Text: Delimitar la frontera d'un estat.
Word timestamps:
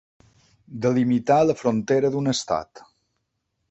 Delimitar 0.85 1.39
la 1.51 1.57
frontera 1.61 2.13
d'un 2.17 2.35
estat. 2.37 2.87